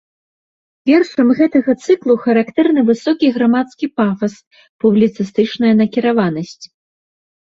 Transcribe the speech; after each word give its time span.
Вершам 0.89 1.27
гэтага 1.39 1.71
цыклу 1.85 2.15
характэрны 2.23 2.81
высокі 2.87 3.27
грамадскі 3.35 3.89
пафас, 4.01 4.33
публіцыстычная 4.85 5.73
накіраванасць. 5.83 6.65